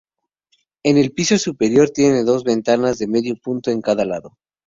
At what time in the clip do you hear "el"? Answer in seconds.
0.97-1.11